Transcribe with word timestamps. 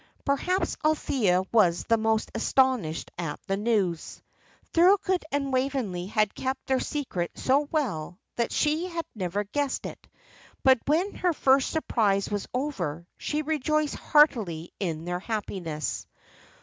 Perhaps 0.25 0.77
Althea 0.83 1.43
was 1.51 1.83
the 1.83 1.97
most 1.99 2.31
astonished 2.33 3.11
at 3.19 3.39
the 3.45 3.55
news. 3.55 4.19
Thorold 4.73 5.23
and 5.31 5.53
Waveney 5.53 6.07
had 6.07 6.33
kept 6.33 6.65
their 6.65 6.79
secret 6.79 7.29
so 7.35 7.67
well 7.69 8.17
that 8.35 8.51
she 8.51 8.87
had 8.87 9.05
never 9.13 9.43
guessed 9.43 9.85
it; 9.85 10.07
but 10.63 10.79
when 10.87 11.13
her 11.13 11.33
first 11.33 11.69
surprise 11.69 12.31
was 12.31 12.47
over, 12.51 13.05
she 13.19 13.43
rejoiced 13.43 13.93
heartily 13.93 14.71
in 14.79 15.05
their 15.05 15.19
happiness. 15.19 16.07